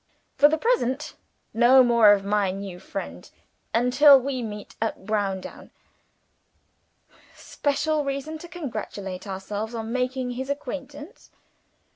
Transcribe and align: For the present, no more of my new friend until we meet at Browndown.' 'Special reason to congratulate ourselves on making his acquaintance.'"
For 0.35 0.47
the 0.49 0.57
present, 0.57 1.13
no 1.53 1.83
more 1.83 2.11
of 2.11 2.25
my 2.25 2.49
new 2.49 2.79
friend 2.79 3.29
until 3.71 4.19
we 4.19 4.41
meet 4.41 4.75
at 4.81 5.05
Browndown.' 5.05 5.69
'Special 7.35 8.03
reason 8.03 8.39
to 8.39 8.47
congratulate 8.47 9.27
ourselves 9.27 9.75
on 9.75 9.93
making 9.93 10.31
his 10.31 10.49
acquaintance.'" 10.49 11.29